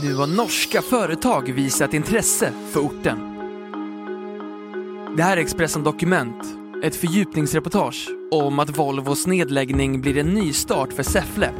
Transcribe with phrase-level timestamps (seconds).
[0.00, 3.18] Nu har norska företag visat intresse för orten.
[5.16, 6.44] Det här är Expressen Dokument,
[6.84, 11.50] ett fördjupningsreportage om att Volvos nedläggning blir en nystart för Säffle.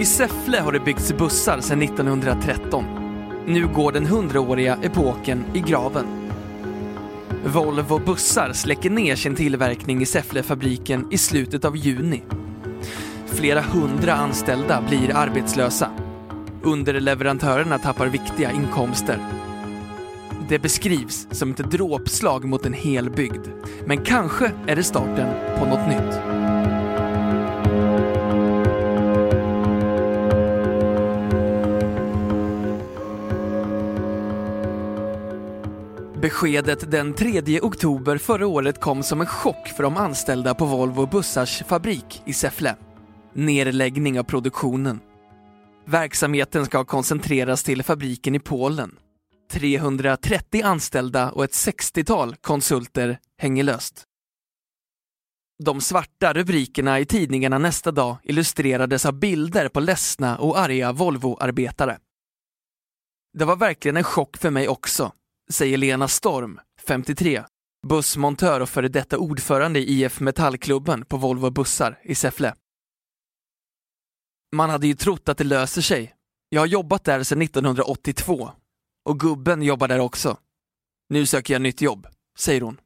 [0.00, 2.84] I Säffle har det byggts bussar sedan 1913.
[3.46, 6.06] Nu går den hundraåriga epoken i graven.
[7.44, 12.22] Volvo Bussar släcker ner sin tillverkning i Säfflefabriken i slutet av juni.
[13.34, 15.90] Flera hundra anställda blir arbetslösa.
[16.62, 19.18] Underleverantörerna tappar viktiga inkomster.
[20.48, 23.46] Det beskrivs som ett dråpslag mot en hel bygd.
[23.86, 26.20] Men kanske är det starten på något nytt.
[36.20, 41.06] Beskedet den 3 oktober förra året kom som en chock för de anställda på Volvo
[41.06, 42.76] Bussars fabrik i Säffle.
[43.34, 45.00] Nedläggning av produktionen.
[45.86, 48.98] Verksamheten ska koncentreras till fabriken i Polen.
[49.50, 54.04] 330 anställda och ett 60-tal konsulter hänger löst.
[55.64, 61.98] De svarta rubrikerna i tidningarna nästa dag illustrerades av bilder på ledsna och arga Volvo-arbetare.
[63.38, 65.12] Det var verkligen en chock för mig också,
[65.50, 67.42] säger Lena Storm, 53,
[67.86, 72.54] bussmontör och före detta ordförande i IF Metallklubben på Volvo Bussar i Säffle.
[74.52, 76.14] Man hade ju trott att det löser sig.
[76.48, 78.50] Jag har jobbat där sedan 1982
[79.04, 80.38] och gubben jobbar där också.
[81.08, 82.06] Nu söker jag nytt jobb,
[82.38, 82.80] säger hon.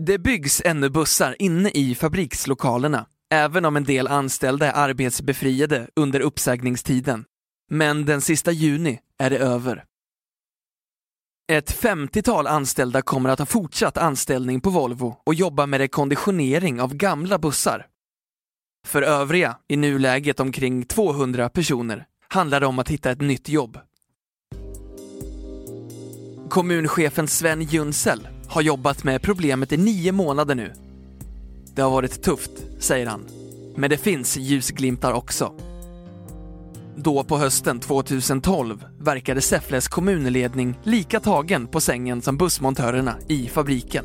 [0.00, 6.20] Det byggs ännu bussar inne i fabrikslokalerna, även om en del anställda är arbetsbefriade under
[6.20, 7.24] uppsägningstiden.
[7.70, 9.84] Men den sista juni är det över.
[11.52, 16.94] Ett 50-tal anställda kommer att ha fortsatt anställning på Volvo och jobba med rekonditionering av
[16.94, 17.86] gamla bussar.
[18.88, 23.78] För övriga, i nuläget omkring 200 personer, handlar det om att hitta ett nytt jobb.
[26.48, 30.72] Kommunchefen Sven Junsel har jobbat med problemet i nio månader nu.
[31.74, 33.26] Det har varit tufft, säger han.
[33.76, 35.54] Men det finns ljusglimtar också.
[36.96, 44.04] Då på hösten 2012 verkade Säffles kommunledning lika tagen på sängen som bussmontörerna i fabriken.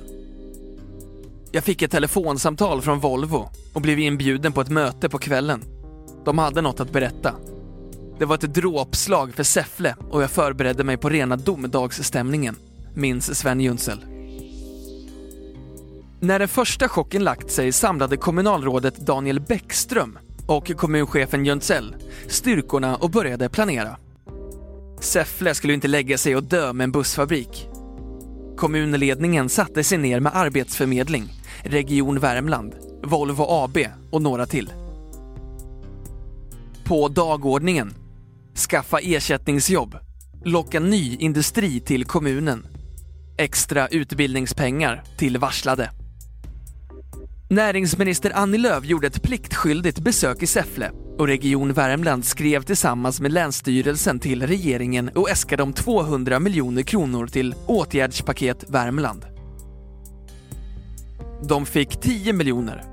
[1.56, 5.64] Jag fick ett telefonsamtal från Volvo och blev inbjuden på ett möte på kvällen.
[6.26, 7.34] De hade något att berätta.
[8.20, 12.56] Det var ett dråpslag för Säffle och jag förberedde mig på rena domedagsstämningen,
[12.94, 14.06] minns Sven Junsel.
[16.20, 21.96] När den första chocken lagt sig samlade kommunalrådet Daniel Bäckström och kommunchefen Juntzell
[22.28, 23.98] styrkorna och började planera.
[25.02, 27.68] Säffle skulle inte lägga sig och dö med en bussfabrik.
[28.58, 33.78] Kommunledningen satte sig ner med Arbetsförmedling, Region Värmland, Volvo AB
[34.12, 34.74] och några till.
[36.84, 37.94] På dagordningen
[38.70, 39.96] skaffa ersättningsjobb,
[40.44, 42.68] locka ny industri till kommunen,
[43.38, 45.90] extra utbildningspengar till varslade.
[47.50, 53.32] Näringsminister Annie Lööf gjorde ett pliktskyldigt besök i Säffle och Region Värmland skrev tillsammans med
[53.32, 59.33] Länsstyrelsen till regeringen och äskade om 200 miljoner kronor till åtgärdspaket Värmland.
[61.48, 62.84] De fick 10 miljoner,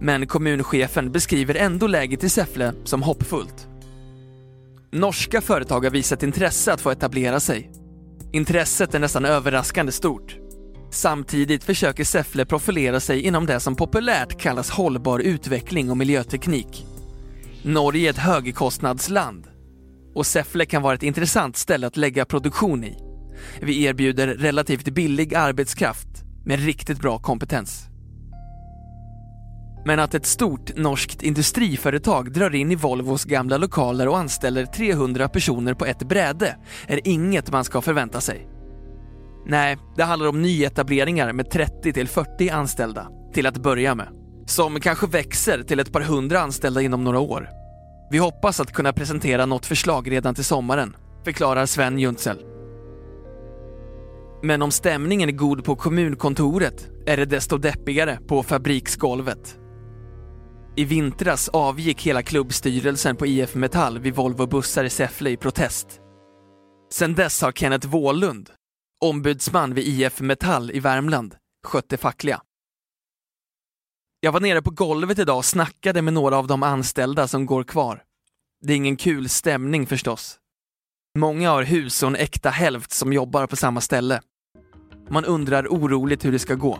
[0.00, 3.68] men kommunchefen beskriver ändå läget i Säffle som hoppfullt.
[4.92, 7.70] Norska företag har visat intresse att få etablera sig.
[8.32, 10.36] Intresset är nästan överraskande stort.
[10.90, 16.86] Samtidigt försöker Säffle profilera sig inom det som populärt kallas hållbar utveckling och miljöteknik.
[17.62, 19.46] Norge är ett högkostnadsland
[20.14, 22.96] och Säffle kan vara ett intressant ställe att lägga produktion i.
[23.60, 26.08] Vi erbjuder relativt billig arbetskraft
[26.44, 27.88] med riktigt bra kompetens.
[29.84, 35.28] Men att ett stort norskt industriföretag drar in i Volvos gamla lokaler och anställer 300
[35.28, 38.48] personer på ett bräde är inget man ska förvänta sig.
[39.46, 44.08] Nej, det handlar om nyetableringar med 30 till 40 anställda till att börja med.
[44.46, 47.48] Som kanske växer till ett par hundra anställda inom några år.
[48.10, 52.44] Vi hoppas att kunna presentera något förslag redan till sommaren, förklarar Sven Juntzell.
[54.42, 59.58] Men om stämningen är god på kommunkontoret är det desto deppigare på fabriksgolvet.
[60.76, 66.00] I vintras avgick hela klubbstyrelsen på IF Metall vid Volvo Bussar i Säffle i protest.
[66.92, 68.50] Sedan dess har Kenneth Wåhlund,
[69.04, 71.36] ombudsman vid IF Metall i Värmland,
[71.66, 72.40] skött det fackliga.
[74.20, 77.64] Jag var nere på golvet idag och snackade med några av de anställda som går
[77.64, 78.02] kvar.
[78.60, 80.38] Det är ingen kul stämning förstås.
[81.18, 84.20] Många har hus och en äkta hälft som jobbar på samma ställe.
[85.10, 86.78] Man undrar oroligt hur det ska gå.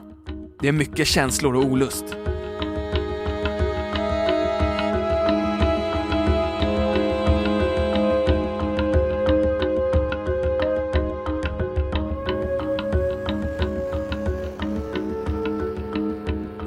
[0.60, 2.04] Det är mycket känslor och olust.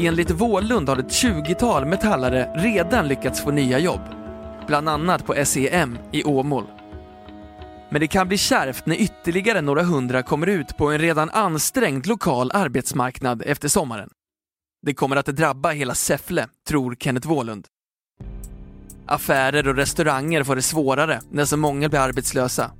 [0.08, 4.02] Enligt Vålund har ett 20-tal metallare redan lyckats få nya jobb.
[4.68, 6.64] Bland annat på SEM i Åmål.
[7.90, 12.08] Men det kan bli kärvt när ytterligare några hundra kommer ut på en redan ansträngd
[12.08, 14.10] lokal arbetsmarknad efter sommaren.
[14.82, 17.68] Det kommer att drabba hela Säffle, tror Kenneth Wålund.
[19.06, 22.72] Affärer och restauranger får det svårare när så många blir arbetslösa.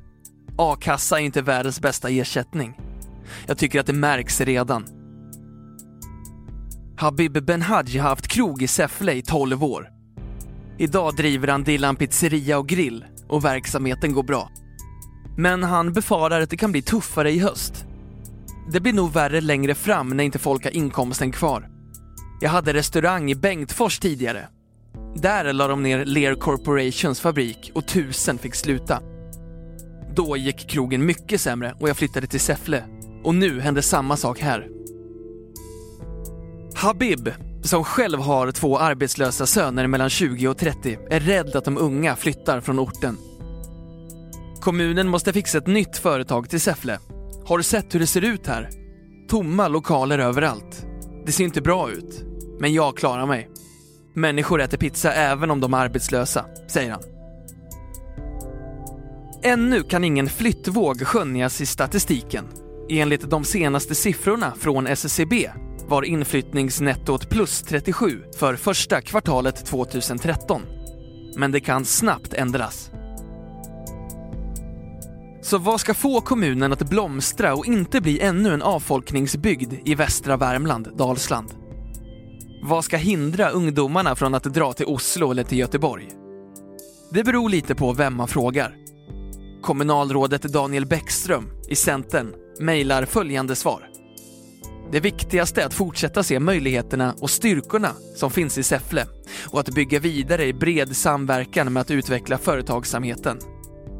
[0.58, 2.80] A-kassa är inte världens bästa ersättning.
[3.48, 4.97] Jag tycker att det märks redan.
[7.00, 9.90] Habib Benhadji har haft krog i Säffle i 12 år.
[10.78, 14.50] Idag driver han Dilan pizzeria och grill och verksamheten går bra.
[15.38, 17.86] Men han befarar att det kan bli tuffare i höst.
[18.72, 21.70] Det blir nog värre längre fram när inte folk har inkomsten kvar.
[22.42, 24.48] Jag hade restaurang i Bengtfors tidigare.
[25.16, 29.02] Där la de ner Lear Corporations fabrik och tusen fick sluta.
[30.16, 32.84] Då gick krogen mycket sämre och jag flyttade till Säffle.
[33.24, 34.77] Och nu händer samma sak här.
[36.78, 37.30] Habib,
[37.64, 42.16] som själv har två arbetslösa söner mellan 20 och 30, är rädd att de unga
[42.16, 43.18] flyttar från orten.
[44.62, 47.00] Kommunen måste fixa ett nytt företag till Säffle.
[47.46, 48.70] Har du sett hur det ser ut här?
[49.30, 50.86] Tomma lokaler överallt.
[51.26, 52.26] Det ser inte bra ut.
[52.60, 53.50] Men jag klarar mig.
[54.14, 57.02] Människor äter pizza även om de är arbetslösa, säger han.
[59.44, 62.46] Ännu kan ingen flyttvåg skönjas i statistiken.
[62.90, 65.50] Enligt de senaste siffrorna från SCB
[65.88, 70.62] var inflyttningsnettot plus 37 för första kvartalet 2013.
[71.36, 72.92] Men det kan snabbt ändras.
[75.42, 80.38] Så vad ska få kommunen att blomstra och inte bli ännu en avfolkningsbygd i västra
[80.38, 81.54] Värmland, Dalsland?
[82.64, 86.10] Vad ska hindra ungdomarna från att dra till Oslo eller till Göteborg?
[87.12, 88.76] Det beror lite på vem man frågar.
[89.62, 93.87] Kommunalrådet Daniel Bäckström i Centern mejlar följande svar.
[94.92, 99.06] Det viktigaste är att fortsätta se möjligheterna och styrkorna som finns i Säffle
[99.46, 103.40] och att bygga vidare i bred samverkan med att utveckla företagsamheten.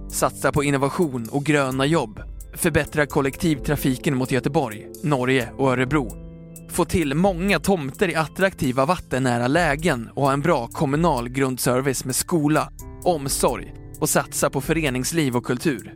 [0.10, 2.20] Satsa på innovation och gröna jobb.
[2.54, 6.28] Förbättra kollektivtrafiken mot Göteborg, Norge och Örebro.
[6.70, 12.16] Få till många tomter i attraktiva vattennära lägen och ha en bra kommunal grundservice med
[12.16, 12.72] skola,
[13.04, 15.94] omsorg och satsa på föreningsliv och kultur.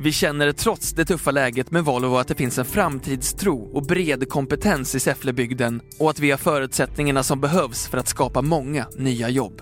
[0.00, 4.28] Vi känner trots det tuffa läget med Volvo att det finns en framtidstro och bred
[4.28, 9.28] kompetens i Säfflebygden och att vi har förutsättningarna som behövs för att skapa många nya
[9.28, 9.60] jobb.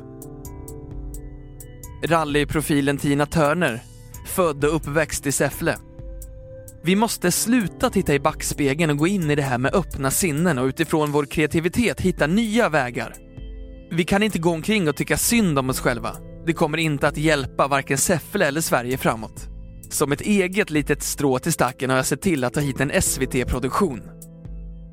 [2.05, 3.83] Rallyprofilen Tina Törner,
[4.27, 5.77] född och uppväxt i Säffle.
[6.83, 10.59] Vi måste sluta titta i backspegeln och gå in i det här med öppna sinnen
[10.59, 13.15] och utifrån vår kreativitet hitta nya vägar.
[13.91, 16.17] Vi kan inte gå omkring och tycka synd om oss själva.
[16.47, 19.56] Det kommer inte att hjälpa varken Säffle eller Sverige framåt.
[19.91, 23.03] Som ett eget litet strå till stacken har jag sett till att ta hit en
[23.03, 24.03] SVT-produktion.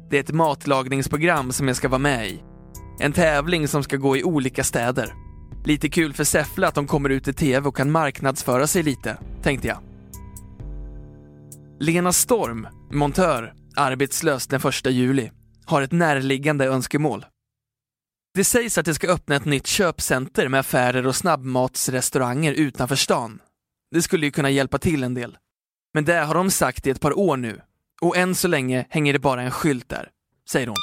[0.09, 2.43] Det är ett matlagningsprogram som jag ska vara med i.
[2.99, 5.13] En tävling som ska gå i olika städer.
[5.65, 9.17] Lite kul för Säffle att de kommer ut i TV och kan marknadsföra sig lite,
[9.41, 9.77] tänkte jag.
[11.79, 15.31] Lena Storm, montör, arbetslös den 1 juli,
[15.65, 17.25] har ett närliggande önskemål.
[18.33, 23.39] Det sägs att det ska öppna ett nytt köpcenter med affärer och snabbmatsrestauranger utanför stan.
[23.93, 25.37] Det skulle ju kunna hjälpa till en del.
[25.93, 27.61] Men det har de sagt i ett par år nu
[28.01, 30.09] och än så länge hänger det bara en skylt där,
[30.49, 30.75] säger hon.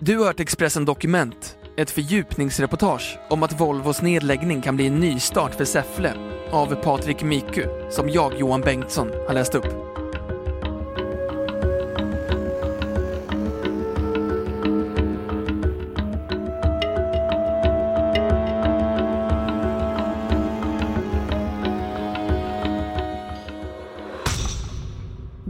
[0.00, 5.54] Du har hört Expressen Dokument, ett fördjupningsreportage om att Volvos nedläggning kan bli en nystart
[5.54, 6.14] för Säffle
[6.50, 9.83] av Patrik Miku, som jag, Johan Bengtsson, har läst upp.